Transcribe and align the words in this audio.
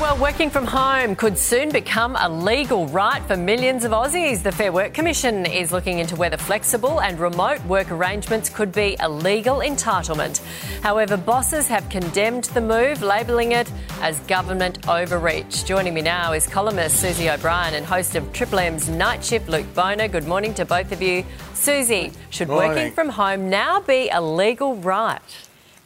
Well, 0.00 0.18
working 0.18 0.50
from 0.50 0.66
home 0.66 1.14
could 1.14 1.38
soon 1.38 1.70
become 1.70 2.16
a 2.18 2.28
legal 2.28 2.88
right 2.88 3.22
for 3.22 3.36
millions 3.36 3.84
of 3.84 3.92
Aussies. 3.92 4.42
The 4.42 4.50
Fair 4.50 4.72
Work 4.72 4.92
Commission 4.92 5.46
is 5.46 5.70
looking 5.70 6.00
into 6.00 6.16
whether 6.16 6.36
flexible 6.36 7.00
and 7.00 7.16
remote 7.20 7.64
work 7.66 7.92
arrangements 7.92 8.50
could 8.50 8.72
be 8.72 8.96
a 8.98 9.08
legal 9.08 9.58
entitlement. 9.58 10.42
However, 10.82 11.16
bosses 11.16 11.68
have 11.68 11.88
condemned 11.90 12.44
the 12.44 12.60
move, 12.60 13.02
labelling 13.02 13.52
it 13.52 13.70
as 14.00 14.18
government 14.20 14.88
overreach. 14.88 15.64
Joining 15.64 15.94
me 15.94 16.02
now 16.02 16.32
is 16.32 16.48
columnist 16.48 16.96
Susie 16.96 17.30
O'Brien 17.30 17.74
and 17.74 17.86
host 17.86 18.16
of 18.16 18.30
Triple 18.32 18.58
M's 18.58 18.88
Night 18.88 19.24
Shift, 19.24 19.48
Luke 19.48 19.72
Bona. 19.74 20.08
Good 20.08 20.26
morning 20.26 20.54
to 20.54 20.64
both 20.64 20.90
of 20.90 21.00
you. 21.00 21.24
Susie, 21.54 22.10
should 22.30 22.48
Morning. 22.48 22.70
working 22.70 22.92
from 22.92 23.10
home 23.10 23.48
now 23.48 23.78
be 23.80 24.10
a 24.10 24.20
legal 24.20 24.74
right? 24.74 25.22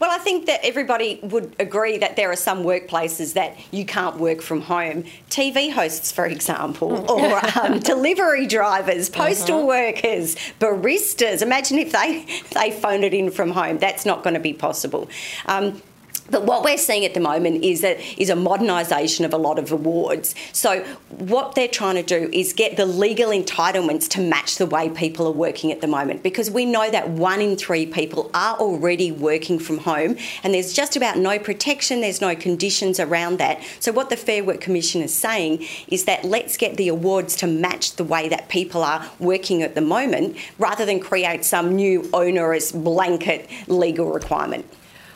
Well, 0.00 0.10
I 0.10 0.18
think 0.18 0.46
that 0.46 0.60
everybody 0.64 1.18
would 1.22 1.56
agree 1.58 1.98
that 1.98 2.14
there 2.14 2.30
are 2.30 2.36
some 2.36 2.62
workplaces 2.62 3.32
that 3.34 3.56
you 3.72 3.84
can't 3.84 4.16
work 4.18 4.40
from 4.40 4.62
home. 4.62 5.04
TV 5.28 5.72
hosts, 5.72 6.12
for 6.12 6.24
example, 6.24 7.10
or 7.10 7.40
um, 7.58 7.78
delivery 7.80 8.46
drivers, 8.46 9.10
postal 9.10 9.66
workers, 9.66 10.36
baristas. 10.60 11.42
Imagine 11.42 11.78
if 11.78 11.92
they 11.92 12.26
they 12.54 12.70
phone 12.70 13.02
it 13.02 13.12
in 13.12 13.30
from 13.30 13.50
home. 13.50 13.78
That's 13.78 14.06
not 14.06 14.22
going 14.22 14.34
to 14.34 14.40
be 14.40 14.52
possible. 14.52 15.08
Um, 15.46 15.82
but 16.30 16.44
what 16.44 16.64
we're 16.64 16.78
seeing 16.78 17.04
at 17.04 17.14
the 17.14 17.20
moment 17.20 17.64
is 17.64 17.80
that 17.80 17.98
is 18.20 18.30
a 18.30 18.34
modernisation 18.34 19.24
of 19.24 19.32
a 19.32 19.36
lot 19.36 19.58
of 19.58 19.72
awards. 19.72 20.34
So 20.52 20.82
what 21.08 21.54
they're 21.54 21.68
trying 21.68 21.96
to 21.96 22.02
do 22.02 22.30
is 22.32 22.52
get 22.52 22.76
the 22.76 22.86
legal 22.86 23.30
entitlements 23.30 24.08
to 24.10 24.20
match 24.20 24.56
the 24.56 24.66
way 24.66 24.90
people 24.90 25.26
are 25.26 25.32
working 25.32 25.72
at 25.72 25.80
the 25.80 25.86
moment, 25.86 26.22
because 26.22 26.50
we 26.50 26.64
know 26.66 26.90
that 26.90 27.10
one 27.10 27.40
in 27.40 27.56
three 27.56 27.86
people 27.86 28.30
are 28.34 28.56
already 28.56 29.10
working 29.12 29.58
from 29.58 29.78
home, 29.78 30.16
and 30.42 30.54
there's 30.54 30.72
just 30.72 30.96
about 30.96 31.18
no 31.18 31.38
protection. 31.38 32.00
There's 32.00 32.20
no 32.20 32.34
conditions 32.34 33.00
around 33.00 33.38
that. 33.38 33.62
So 33.80 33.92
what 33.92 34.10
the 34.10 34.16
Fair 34.16 34.44
Work 34.44 34.60
Commission 34.60 35.02
is 35.02 35.14
saying 35.14 35.64
is 35.88 36.04
that 36.04 36.24
let's 36.24 36.56
get 36.56 36.76
the 36.76 36.88
awards 36.88 37.36
to 37.36 37.46
match 37.46 37.96
the 37.96 38.04
way 38.04 38.28
that 38.28 38.48
people 38.48 38.82
are 38.82 39.08
working 39.18 39.62
at 39.62 39.74
the 39.74 39.80
moment, 39.80 40.36
rather 40.58 40.84
than 40.84 41.00
create 41.00 41.44
some 41.44 41.74
new 41.74 42.08
onerous 42.12 42.72
blanket 42.72 43.48
legal 43.66 44.10
requirement. 44.12 44.64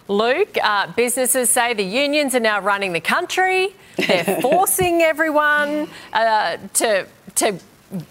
Luke, 0.08 0.58
uh, 0.62 0.92
businesses 0.92 1.50
say 1.50 1.74
the 1.74 1.82
unions 1.82 2.34
are 2.34 2.40
now 2.40 2.60
running 2.60 2.92
the 2.92 3.00
country. 3.00 3.74
They're 3.96 4.40
forcing 4.42 5.02
everyone 5.02 5.88
uh, 6.12 6.56
to, 6.74 7.06
to, 7.36 7.58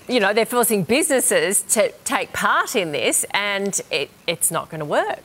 you 0.08 0.20
know, 0.20 0.34
they're 0.34 0.46
forcing 0.46 0.84
businesses 0.84 1.62
to 1.64 1.92
take 2.06 2.34
part 2.34 2.76
in 2.76 2.92
this, 2.92 3.26
and 3.32 3.80
it, 3.92 4.10
it's 4.26 4.52
not 4.52 4.70
going 4.70 4.80
to 4.80 4.86
work. 4.86 5.24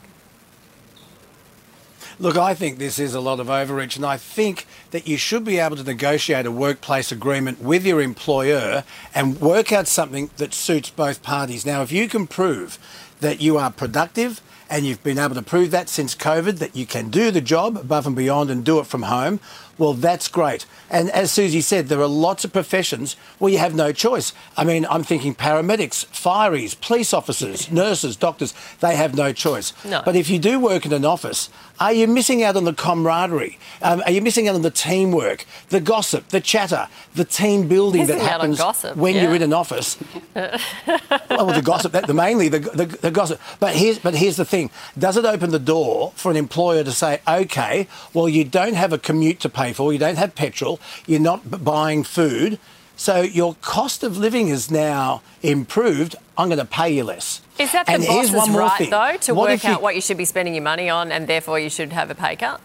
Look, 2.19 2.35
I 2.35 2.55
think 2.55 2.79
this 2.79 2.97
is 2.97 3.13
a 3.13 3.21
lot 3.21 3.39
of 3.39 3.47
overreach, 3.47 3.95
and 3.95 4.03
I 4.03 4.17
think 4.17 4.65
that 4.89 5.07
you 5.07 5.17
should 5.17 5.45
be 5.45 5.59
able 5.59 5.75
to 5.75 5.83
negotiate 5.83 6.47
a 6.47 6.51
workplace 6.51 7.11
agreement 7.11 7.61
with 7.61 7.85
your 7.85 8.01
employer 8.01 8.83
and 9.13 9.39
work 9.39 9.71
out 9.71 9.87
something 9.87 10.31
that 10.37 10.51
suits 10.51 10.89
both 10.89 11.21
parties. 11.21 11.63
Now, 11.63 11.83
if 11.83 11.91
you 11.91 12.09
can 12.09 12.25
prove 12.25 12.79
that 13.19 13.39
you 13.39 13.59
are 13.59 13.71
productive 13.71 14.41
and 14.69 14.85
you've 14.85 15.03
been 15.03 15.19
able 15.19 15.35
to 15.35 15.41
prove 15.41 15.71
that 15.71 15.89
since 15.89 16.15
COVID, 16.15 16.59
that 16.59 16.75
you 16.75 16.85
can 16.85 17.09
do 17.09 17.31
the 17.31 17.41
job 17.41 17.77
above 17.77 18.07
and 18.07 18.15
beyond 18.15 18.49
and 18.49 18.63
do 18.63 18.79
it 18.79 18.87
from 18.87 19.03
home, 19.03 19.39
well, 19.77 19.93
that's 19.93 20.27
great. 20.27 20.65
And 20.89 21.09
as 21.11 21.31
Susie 21.31 21.61
said, 21.61 21.87
there 21.87 22.01
are 22.01 22.07
lots 22.07 22.43
of 22.43 22.51
professions 22.51 23.15
where 23.37 23.51
you 23.51 23.59
have 23.59 23.75
no 23.75 23.91
choice. 23.91 24.33
I 24.55 24.63
mean, 24.63 24.87
I'm 24.89 25.03
thinking 25.03 25.35
paramedics, 25.35 26.05
fireys, 26.07 26.79
police 26.79 27.13
officers, 27.13 27.71
nurses, 27.71 28.15
doctors, 28.15 28.53
they 28.79 28.95
have 28.95 29.15
no 29.15 29.33
choice. 29.33 29.73
No. 29.85 30.01
But 30.03 30.15
if 30.15 30.29
you 30.29 30.39
do 30.39 30.59
work 30.59 30.85
in 30.85 30.93
an 30.93 31.05
office, 31.05 31.49
are 31.79 31.93
you 31.93 32.07
missing 32.07 32.41
out 32.41 32.55
on 32.55 32.63
the 32.63 32.73
camaraderie? 32.73 33.59
Um, 33.83 34.01
are 34.05 34.11
you 34.11 34.21
missing 34.21 34.47
out 34.47 34.55
on 34.55 34.63
the 34.63 34.71
teamwork, 34.71 35.45
the 35.69 35.79
gossip, 35.79 36.29
the 36.29 36.41
chatter, 36.41 36.87
the 37.13 37.25
team 37.25 37.67
building 37.67 38.01
Missing 38.01 38.17
that 38.17 38.27
happens 38.27 38.57
gossip, 38.57 38.97
when 38.97 39.13
yeah. 39.13 39.23
you're 39.23 39.35
in 39.35 39.43
an 39.43 39.53
office? 39.53 39.97
well, 40.35 41.53
the 41.53 41.61
gossip, 41.63 41.91
that, 41.91 42.07
the 42.07 42.15
mainly 42.15 42.49
the, 42.49 42.59
the, 42.59 42.85
the 42.85 43.11
gossip. 43.11 43.39
But 43.59 43.75
here's, 43.75 43.99
but 43.99 44.15
here's 44.15 44.37
the 44.37 44.45
thing: 44.45 44.56
does 44.97 45.17
it 45.17 45.25
open 45.25 45.49
the 45.51 45.59
door 45.75 46.11
for 46.15 46.29
an 46.31 46.37
employer 46.37 46.83
to 46.83 46.91
say, 46.91 47.19
okay, 47.27 47.87
well, 48.13 48.27
you 48.29 48.43
don't 48.43 48.75
have 48.75 48.91
a 48.93 48.97
commute 48.97 49.39
to 49.41 49.49
pay 49.49 49.73
for, 49.73 49.91
you 49.93 49.99
don't 49.99 50.17
have 50.17 50.35
petrol, 50.35 50.79
you're 51.05 51.19
not 51.31 51.63
buying 51.63 52.03
food, 52.03 52.59
so 52.95 53.21
your 53.21 53.55
cost 53.61 54.03
of 54.03 54.17
living 54.17 54.47
is 54.47 54.71
now 54.71 55.21
improved. 55.43 56.15
I'm 56.37 56.47
going 56.49 56.59
to 56.59 56.65
pay 56.65 56.89
you 56.95 57.03
less. 57.03 57.41
Is 57.59 57.71
that 57.71 57.85
the 57.87 57.93
And 57.93 58.05
boss's 58.05 58.31
one 58.31 58.53
right, 58.53 58.77
thing. 58.77 58.89
though, 58.91 59.17
to 59.21 59.33
What 59.35 59.49
work 59.49 59.63
you- 59.63 59.69
out 59.71 59.81
what 59.81 59.95
you 59.95 60.01
should 60.01 60.17
be 60.17 60.25
spending 60.25 60.53
your 60.55 60.63
money 60.63 60.89
on, 60.89 61.11
and 61.11 61.27
therefore 61.27 61.59
you 61.59 61.69
should 61.69 61.91
have 61.93 62.09
a 62.11 62.15
pay 62.15 62.35
cut? 62.35 62.59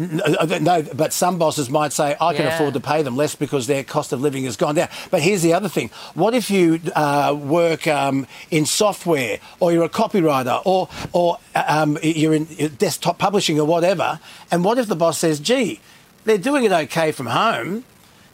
No, 0.00 0.58
no, 0.60 0.82
but 0.94 1.12
some 1.12 1.36
bosses 1.38 1.68
might 1.68 1.92
say, 1.92 2.16
I 2.20 2.32
can 2.34 2.46
Yeah. 2.46 2.54
afford 2.54 2.72
to 2.74 2.80
pay 2.80 3.02
them 3.02 3.16
less 3.16 3.34
because 3.34 3.66
their 3.66 3.84
cost 3.84 4.12
of 4.12 4.20
living 4.22 4.44
has 4.44 4.56
gone 4.56 4.74
down. 4.76 4.88
But 5.10 5.20
here's 5.20 5.42
the 5.42 5.52
other 5.52 5.68
thing. 5.68 5.90
What 6.14 6.32
if 6.34 6.50
you 6.50 6.80
uh, 6.96 7.36
work 7.38 7.86
um, 7.86 8.26
in 8.50 8.64
software 8.64 9.38
or 9.58 9.72
you're 9.72 9.84
a 9.84 9.90
copywriter 9.90 10.62
or, 10.64 10.88
or 11.12 11.38
um, 11.54 11.98
you're 12.02 12.32
in 12.34 12.44
desktop 12.78 13.18
publishing 13.18 13.60
or 13.60 13.66
whatever, 13.66 14.20
and 14.50 14.64
what 14.64 14.78
if 14.78 14.86
the 14.86 14.96
boss 14.96 15.18
says, 15.18 15.38
gee, 15.38 15.80
they're 16.24 16.38
doing 16.38 16.64
it 16.64 16.72
okay 16.72 17.12
from 17.12 17.26
home. 17.26 17.84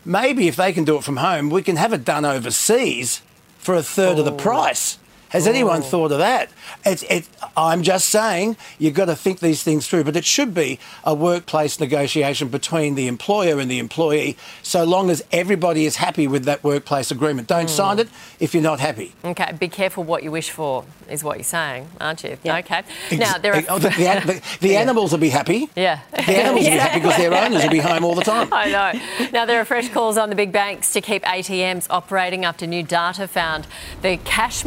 Maybe 0.04 0.46
if 0.46 0.54
they 0.54 0.72
can 0.72 0.84
do 0.84 0.96
it 0.98 1.02
from 1.04 1.16
home, 1.16 1.50
we 1.50 1.62
can 1.62 1.74
have 1.76 1.92
it 1.92 2.04
done 2.04 2.24
overseas 2.24 3.22
for 3.58 3.74
a 3.74 3.82
third 3.82 4.18
of 4.20 4.24
the 4.24 4.32
price. 4.32 4.98
Has 5.30 5.46
anyone 5.46 5.80
oh. 5.80 5.82
thought 5.82 6.12
of 6.12 6.18
that? 6.18 6.50
It's, 6.84 7.02
it, 7.04 7.28
I'm 7.56 7.82
just 7.82 8.08
saying 8.08 8.56
you've 8.78 8.94
got 8.94 9.06
to 9.06 9.16
think 9.16 9.40
these 9.40 9.62
things 9.62 9.88
through, 9.88 10.04
but 10.04 10.16
it 10.16 10.24
should 10.24 10.54
be 10.54 10.78
a 11.04 11.14
workplace 11.14 11.80
negotiation 11.80 12.48
between 12.48 12.94
the 12.94 13.08
employer 13.08 13.58
and 13.58 13.70
the 13.70 13.78
employee, 13.78 14.36
so 14.62 14.84
long 14.84 15.10
as 15.10 15.24
everybody 15.32 15.84
is 15.84 15.96
happy 15.96 16.26
with 16.26 16.44
that 16.44 16.62
workplace 16.62 17.10
agreement. 17.10 17.48
Don't 17.48 17.62
hmm. 17.62 17.68
sign 17.68 17.98
it 17.98 18.08
if 18.38 18.54
you're 18.54 18.62
not 18.62 18.80
happy. 18.80 19.14
Okay, 19.24 19.52
be 19.58 19.68
careful 19.68 20.04
what 20.04 20.22
you 20.22 20.30
wish 20.30 20.50
for, 20.50 20.84
is 21.08 21.24
what 21.24 21.38
you're 21.38 21.44
saying, 21.44 21.88
aren't 22.00 22.22
you? 22.24 22.36
Yeah. 22.42 22.58
Okay. 22.58 22.82
Now, 23.12 23.38
there 23.38 23.54
are. 23.54 23.62
Oh, 23.68 23.78
the, 23.78 23.88
the, 23.90 24.22
the, 24.26 24.42
the 24.60 24.76
animals 24.82 25.12
will 25.12 25.18
be 25.18 25.30
happy. 25.30 25.68
Yeah. 25.74 26.00
The 26.12 26.36
animals 26.36 26.64
will 26.64 26.72
be 26.72 26.78
happy 26.78 27.00
because 27.00 27.16
their 27.16 27.34
owners 27.44 27.62
will 27.62 27.70
be 27.70 27.78
home 27.78 28.04
all 28.04 28.14
the 28.14 28.22
time. 28.22 28.48
I 28.52 28.70
know. 28.70 29.28
Now, 29.32 29.44
there 29.44 29.60
are 29.60 29.64
fresh 29.64 29.88
calls 29.88 30.16
on 30.16 30.30
the 30.30 30.36
big 30.36 30.52
banks 30.52 30.92
to 30.92 31.00
keep 31.00 31.22
ATMs 31.24 31.86
operating 31.90 32.44
after 32.44 32.66
new 32.66 32.82
data 32.82 33.28
found 33.28 33.66
the 34.02 34.18
cash 34.18 34.64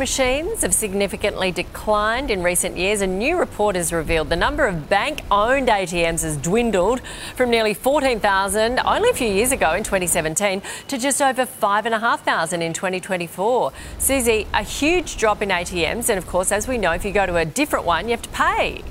have 0.57 0.73
significantly 0.73 1.51
declined 1.51 2.29
in 2.31 2.43
recent 2.43 2.75
years. 2.75 3.01
A 3.01 3.07
new 3.07 3.37
report 3.37 3.75
has 3.75 3.93
revealed 3.93 4.29
the 4.29 4.35
number 4.35 4.65
of 4.65 4.89
bank 4.89 5.21
owned 5.31 5.67
ATMs 5.67 6.23
has 6.23 6.37
dwindled 6.37 7.01
from 7.35 7.49
nearly 7.49 7.73
14,000 7.73 8.79
only 8.79 9.09
a 9.09 9.13
few 9.13 9.27
years 9.27 9.51
ago 9.51 9.73
in 9.73 9.83
2017 9.83 10.61
to 10.87 10.97
just 10.97 11.21
over 11.21 11.45
5,500 11.45 12.61
in 12.61 12.73
2024. 12.73 13.71
Susie, 13.99 14.47
a 14.53 14.63
huge 14.63 15.17
drop 15.17 15.41
in 15.41 15.49
ATMs, 15.49 16.09
and 16.09 16.17
of 16.17 16.27
course, 16.27 16.51
as 16.51 16.67
we 16.67 16.77
know, 16.77 16.91
if 16.91 17.05
you 17.05 17.11
go 17.11 17.25
to 17.25 17.37
a 17.37 17.45
different 17.45 17.85
one, 17.85 18.05
you 18.05 18.11
have 18.11 18.21
to 18.21 18.29
pay. 18.29 18.83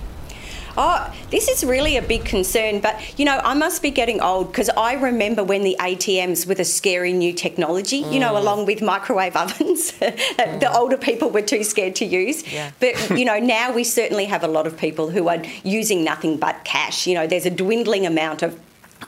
Oh, 0.81 1.13
this 1.31 1.49
is 1.49 1.65
really 1.65 1.97
a 1.97 2.03
big 2.03 2.25
concern, 2.25 2.79
but 2.79 3.19
you 3.19 3.25
know, 3.25 3.41
I 3.43 3.55
must 3.55 3.83
be 3.83 3.91
getting 3.91 4.21
old 4.21 4.53
because 4.53 4.71
I 4.71 4.95
remember 4.95 5.43
when 5.43 5.65
the 5.65 5.77
ATMs 5.81 6.47
were 6.47 6.55
the 6.55 6.65
scary 6.65 7.13
new 7.13 7.33
technology, 7.33 7.97
you 7.97 8.21
know, 8.21 8.35
mm. 8.35 8.39
along 8.39 8.67
with 8.67 8.81
microwave 8.81 9.37
ovens, 9.43 9.91
that 9.99 10.61
the 10.61 10.67
mm. 10.67 10.75
older 10.75 10.97
people 10.97 11.31
were 11.31 11.43
too 11.43 11.65
scared 11.65 11.97
to 11.97 12.05
use. 12.05 12.51
Yeah. 12.53 12.71
But, 12.79 13.19
you 13.19 13.25
know, 13.25 13.41
now 13.41 13.73
we 13.73 13.83
certainly 13.83 14.27
have 14.27 14.45
a 14.45 14.49
lot 14.49 14.69
of 14.69 14.79
people 14.79 15.11
who 15.11 15.27
are 15.29 15.43
using 15.65 16.05
nothing 16.05 16.37
but 16.37 16.65
cash. 16.65 17.09
You 17.09 17.15
know, 17.15 17.27
there's 17.27 17.47
a 17.47 17.51
dwindling 17.51 18.07
amount 18.07 18.45
of 18.45 18.59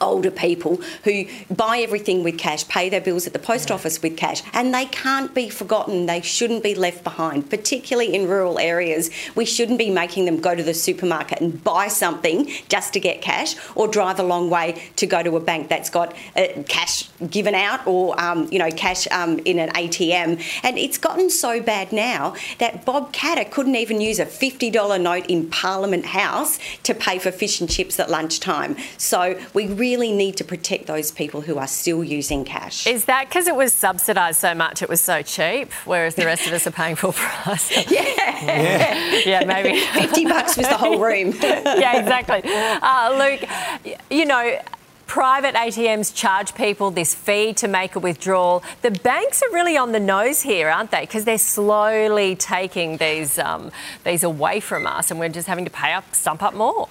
older 0.00 0.30
people 0.30 0.76
who 1.04 1.24
buy 1.50 1.78
everything 1.78 2.22
with 2.22 2.38
cash, 2.38 2.66
pay 2.68 2.88
their 2.88 3.00
bills 3.00 3.26
at 3.26 3.32
the 3.32 3.38
post 3.38 3.70
office 3.70 4.02
with 4.02 4.16
cash, 4.16 4.42
and 4.52 4.74
they 4.74 4.86
can't 4.86 5.34
be 5.34 5.48
forgotten. 5.48 6.06
They 6.06 6.20
shouldn't 6.20 6.62
be 6.62 6.74
left 6.74 7.04
behind, 7.04 7.50
particularly 7.50 8.14
in 8.14 8.28
rural 8.28 8.58
areas. 8.58 9.10
We 9.34 9.44
shouldn't 9.44 9.78
be 9.78 9.90
making 9.90 10.24
them 10.24 10.40
go 10.40 10.54
to 10.54 10.62
the 10.62 10.74
supermarket 10.74 11.40
and 11.40 11.62
buy 11.62 11.88
something 11.88 12.50
just 12.68 12.92
to 12.94 13.00
get 13.00 13.22
cash 13.22 13.56
or 13.74 13.88
drive 13.88 14.18
a 14.18 14.22
long 14.22 14.50
way 14.50 14.82
to 14.96 15.06
go 15.06 15.22
to 15.22 15.36
a 15.36 15.40
bank 15.40 15.68
that's 15.68 15.90
got 15.90 16.14
uh, 16.36 16.46
cash 16.68 17.08
given 17.28 17.54
out 17.54 17.86
or, 17.86 18.20
um, 18.20 18.48
you 18.50 18.58
know, 18.58 18.70
cash 18.70 19.06
um, 19.10 19.38
in 19.44 19.58
an 19.58 19.70
ATM. 19.70 20.42
And 20.62 20.78
it's 20.78 20.98
gotten 20.98 21.30
so 21.30 21.60
bad 21.60 21.92
now 21.92 22.34
that 22.58 22.84
Bob 22.84 23.12
Katter 23.12 23.50
couldn't 23.50 23.76
even 23.76 24.00
use 24.00 24.18
a 24.18 24.26
$50 24.26 25.00
note 25.00 25.26
in 25.26 25.48
Parliament 25.50 26.06
House 26.06 26.58
to 26.84 26.94
pay 26.94 27.18
for 27.18 27.30
fish 27.30 27.60
and 27.60 27.70
chips 27.70 28.00
at 28.00 28.10
lunchtime. 28.10 28.76
So 28.96 29.38
we 29.54 29.66
really 29.66 29.89
need 29.96 30.36
to 30.36 30.44
protect 30.44 30.86
those 30.86 31.10
people 31.10 31.40
who 31.40 31.58
are 31.58 31.66
still 31.66 32.04
using 32.04 32.44
cash. 32.44 32.86
Is 32.86 33.06
that 33.06 33.28
because 33.28 33.46
it 33.46 33.54
was 33.54 33.72
subsidised 33.72 34.38
so 34.38 34.54
much, 34.54 34.82
it 34.82 34.88
was 34.88 35.00
so 35.00 35.22
cheap, 35.22 35.72
whereas 35.84 36.14
the 36.14 36.24
rest 36.24 36.46
of 36.46 36.52
us 36.52 36.66
are 36.66 36.70
paying 36.70 36.96
full 36.96 37.12
price? 37.12 37.70
yeah, 37.90 39.22
yeah, 39.26 39.44
maybe. 39.44 39.80
50 39.92 40.24
bucks 40.26 40.56
was 40.56 40.68
the 40.68 40.76
whole 40.76 40.98
room. 40.98 41.34
yeah, 41.42 41.98
exactly. 41.98 42.42
Uh, 42.44 43.16
Luke, 43.18 43.98
you 44.10 44.24
know, 44.24 44.60
private 45.06 45.56
ATMs 45.56 46.14
charge 46.14 46.54
people 46.54 46.92
this 46.92 47.14
fee 47.14 47.52
to 47.54 47.66
make 47.66 47.96
a 47.96 47.98
withdrawal. 47.98 48.62
The 48.82 48.92
banks 48.92 49.42
are 49.42 49.52
really 49.52 49.76
on 49.76 49.90
the 49.90 49.98
nose 49.98 50.42
here, 50.42 50.68
aren't 50.68 50.92
they? 50.92 51.00
Because 51.00 51.24
they're 51.24 51.36
slowly 51.36 52.36
taking 52.36 52.96
these 52.98 53.38
um, 53.38 53.72
these 54.04 54.22
away 54.22 54.60
from 54.60 54.86
us, 54.86 55.10
and 55.10 55.18
we're 55.18 55.28
just 55.28 55.48
having 55.48 55.64
to 55.64 55.70
pay 55.70 55.92
up, 55.92 56.14
stump 56.14 56.42
up 56.42 56.54
more. 56.54 56.88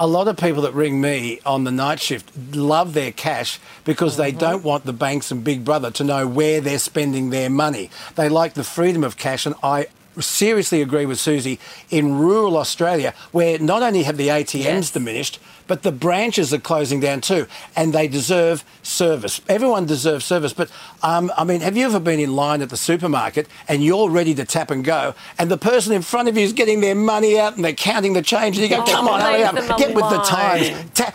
A 0.00 0.06
lot 0.06 0.28
of 0.28 0.36
people 0.36 0.62
that 0.62 0.74
ring 0.74 1.00
me 1.00 1.40
on 1.44 1.64
the 1.64 1.72
night 1.72 2.00
shift 2.00 2.30
love 2.54 2.94
their 2.94 3.10
cash 3.12 3.58
because 3.84 4.16
they 4.16 4.30
Mm-hmm. 4.30 4.38
don't 4.38 4.64
want 4.64 4.84
the 4.84 4.92
banks 4.92 5.30
and 5.30 5.42
Big 5.42 5.64
Brother 5.64 5.90
to 5.92 6.04
know 6.04 6.26
where 6.26 6.60
they're 6.60 6.78
spending 6.78 7.30
their 7.30 7.50
money. 7.50 7.90
They 8.14 8.28
like 8.28 8.54
the 8.54 8.62
freedom 8.64 9.02
of 9.02 9.16
cash, 9.16 9.44
and 9.46 9.54
I 9.62 9.86
seriously 10.20 10.82
agree 10.82 11.06
with 11.06 11.18
Susie 11.18 11.58
in 11.90 12.18
rural 12.18 12.56
Australia, 12.56 13.14
where 13.32 13.58
not 13.58 13.82
only 13.82 14.02
have 14.04 14.16
the 14.16 14.28
ATMs 14.28 14.64
Yes. 14.64 14.90
diminished, 14.90 15.38
but 15.66 15.82
the 15.82 15.92
branches 15.92 16.52
are 16.54 16.58
closing 16.58 16.98
down 17.00 17.20
too, 17.20 17.46
and 17.76 17.92
they 17.92 18.08
deserve 18.08 18.64
service. 18.82 19.40
Everyone 19.48 19.84
deserves 19.84 20.24
service, 20.24 20.52
but 20.54 20.70
um, 21.02 21.30
I 21.36 21.44
mean, 21.44 21.60
have 21.60 21.76
you 21.76 21.84
ever 21.86 22.00
been 22.00 22.20
in 22.20 22.34
line 22.34 22.62
at 22.62 22.70
the 22.70 22.76
supermarket 22.76 23.46
and 23.68 23.84
you're 23.84 24.08
ready 24.08 24.34
to 24.36 24.44
tap 24.46 24.70
and 24.70 24.82
go, 24.84 25.14
and 25.38 25.50
the 25.50 25.58
person 25.58 25.92
in 25.92 26.00
front 26.02 26.28
of 26.28 26.36
you 26.36 26.42
is 26.44 26.52
getting 26.54 26.80
their 26.80 26.94
money 26.94 27.38
out 27.38 27.56
and 27.56 27.64
they're 27.64 27.72
counting 27.74 28.14
the 28.14 28.22
change, 28.22 28.56
and 28.58 28.68
you 28.70 28.74
go, 28.76 28.82
Oh, 28.82 28.90
"Come 28.90 29.08
on, 29.08 29.20
hurry 29.20 29.44
up, 29.44 29.54
get 29.78 29.94
with 29.94 30.08
the 30.08 30.18
times, 30.22 30.70
tap, 30.94 31.14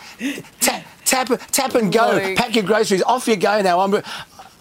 tap, 0.60 0.84
tap, 1.04 1.28
tap 1.50 1.74
and 1.74 1.92
go, 1.92 2.34
pack 2.36 2.54
your 2.54 2.64
groceries, 2.64 3.02
off 3.02 3.26
you 3.26 3.36
go 3.36 3.60
now." 3.60 3.80
I'm, 3.80 4.02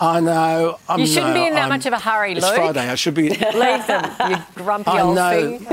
I 0.05 0.19
know. 0.19 0.79
I'm, 0.89 0.99
You 0.99 1.07
shouldn't 1.07 1.27
no, 1.29 1.33
be 1.33 1.47
in 1.47 1.53
that 1.53 1.61
I'm- 1.61 1.69
much 1.69 1.85
of 1.85 1.93
a 1.93 1.99
hurry, 1.99 2.33
It's 2.33 2.45
Luke. 2.45 2.55
Friday. 2.55 2.89
I 2.89 2.95
should 2.95 3.13
be. 3.13 3.29
Leave 3.29 3.87
them, 3.87 4.11
you 4.29 4.37
grumpy 4.55 4.91
I 4.91 5.01
old 5.01 5.15
know. 5.15 5.57
thing. 5.59 5.67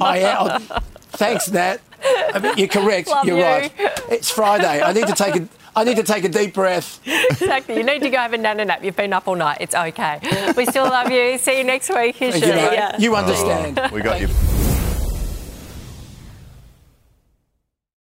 I 0.00 0.18
am. 0.18 0.62
Thanks, 1.12 1.50
Nat. 1.50 1.80
I 2.34 2.38
mean, 2.38 2.56
you're 2.56 2.68
correct. 2.68 3.08
Love 3.08 3.26
you're 3.26 3.38
you. 3.38 3.42
right. 3.44 3.72
It's 4.10 4.30
Friday. 4.30 4.80
I 4.80 4.92
need 4.92 5.06
to 5.08 5.12
take 5.14 5.36
a. 5.36 5.48
I 5.74 5.84
need 5.84 5.96
to 5.96 6.02
take 6.02 6.22
a 6.24 6.28
deep 6.28 6.52
breath. 6.54 7.00
Exactly. 7.06 7.76
You 7.78 7.82
need 7.82 8.00
to 8.02 8.10
go 8.10 8.18
have 8.18 8.32
a 8.34 8.38
nana 8.38 8.64
nap. 8.66 8.84
You've 8.84 8.94
been 8.96 9.12
up 9.14 9.26
all 9.26 9.34
night. 9.36 9.56
It's 9.60 9.74
okay. 9.74 10.20
We 10.56 10.66
still 10.66 10.84
love 10.84 11.10
you. 11.10 11.38
See 11.38 11.58
you 11.58 11.64
next 11.64 11.88
week. 11.88 12.16
Here's 12.16 12.34
Thank 12.34 12.44
you, 12.46 12.52
Shirley. 12.52 12.76
mate. 12.76 12.94
You 12.98 13.16
understand. 13.16 13.80
We 13.92 14.02
got 14.02 14.20
you. 14.20 14.28